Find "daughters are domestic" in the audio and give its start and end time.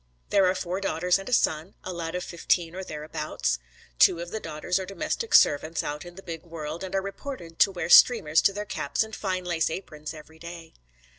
4.39-5.35